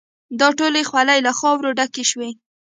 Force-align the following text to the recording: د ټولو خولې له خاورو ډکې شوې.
د 0.39 0.41
ټولو 0.57 0.79
خولې 0.89 1.17
له 1.25 1.31
خاورو 1.39 1.75
ډکې 1.77 2.03
شوې. 2.11 2.29